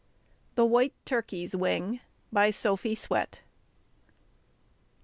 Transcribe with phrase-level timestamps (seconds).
[0.55, 1.99] THE WHITE TURKEY'S WING
[2.33, 3.41] BY SOPHIE SWETT.